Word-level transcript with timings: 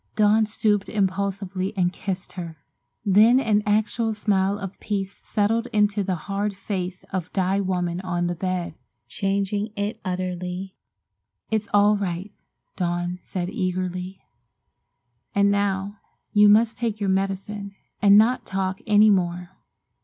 Dawn 0.15 0.47
stooped 0.47 0.89
impulsively 0.89 1.77
and 1.77 1.93
kissed 1.93 2.31
her. 2.31 2.57
Then 3.05 3.39
an 3.39 3.61
actual 3.67 4.15
smile 4.15 4.57
of 4.57 4.79
peace 4.79 5.13
settled 5.13 5.67
into 5.67 6.03
the 6.03 6.15
hard 6.25 6.55
face 6.57 7.03
of 7.13 7.31
die 7.33 7.59
woman 7.59 7.99
on 8.01 8.25
the 8.25 8.33
bed, 8.33 8.73
changing 9.07 9.71
it 9.75 9.99
utterly. 10.03 10.75
"It's 11.51 11.67
all 11.71 11.97
right," 11.97 12.31
said 12.75 12.75
Dawn 12.77 13.19
again 13.31 13.49
eagerly. 13.51 14.21
"And 15.35 15.51
now, 15.51 15.99
you 16.33 16.49
must 16.49 16.77
take 16.77 16.99
your 16.99 17.09
medicine 17.09 17.75
and 18.01 18.17
not 18.17 18.43
talk 18.43 18.81
any 18.87 19.11
more. 19.11 19.51